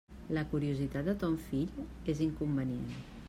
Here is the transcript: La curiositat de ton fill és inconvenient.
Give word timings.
La 0.35 0.43
curiositat 0.53 1.05
de 1.09 1.15
ton 1.25 1.37
fill 1.49 1.79
és 2.15 2.27
inconvenient. 2.29 3.01